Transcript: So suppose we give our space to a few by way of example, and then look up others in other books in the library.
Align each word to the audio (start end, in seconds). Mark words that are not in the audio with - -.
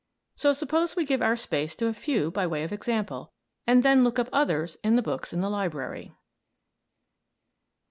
So 0.35 0.51
suppose 0.53 0.95
we 0.95 1.05
give 1.05 1.21
our 1.21 1.35
space 1.35 1.75
to 1.75 1.85
a 1.85 1.93
few 1.93 2.31
by 2.31 2.47
way 2.47 2.63
of 2.63 2.73
example, 2.73 3.33
and 3.67 3.83
then 3.83 4.03
look 4.03 4.17
up 4.17 4.29
others 4.33 4.75
in 4.83 4.93
other 4.93 5.03
books 5.03 5.31
in 5.31 5.41
the 5.41 5.47
library. 5.51 6.11